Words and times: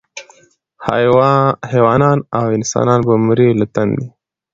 حیوانان 1.71 2.19
او 2.37 2.45
انسانان 2.57 2.99
به 3.07 3.13
مري 3.25 3.49
له 3.59 3.65
تندي 3.73 4.07